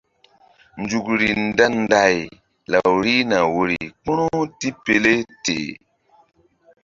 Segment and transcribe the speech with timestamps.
[0.81, 2.17] Nzukri nda nday
[2.71, 4.25] law rihna woyri kpu̧ru
[4.59, 5.69] tipele teh.